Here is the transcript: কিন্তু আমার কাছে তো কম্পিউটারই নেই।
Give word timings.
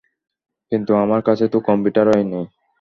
কিন্তু 0.71 0.91
আমার 0.95 1.21
কাছে 1.27 1.45
তো 1.47 1.57
কম্পিউটারই 1.67 2.23
নেই। 2.31 2.45